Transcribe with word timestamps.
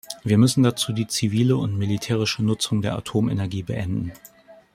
Wir 0.23 0.39
müssen 0.39 0.63
dazu 0.63 0.93
die 0.93 1.05
zivile 1.05 1.57
und 1.57 1.77
militärische 1.77 2.43
Nutzung 2.43 2.81
der 2.81 2.95
Atomenergie 2.95 3.61
beenden. 3.61 4.11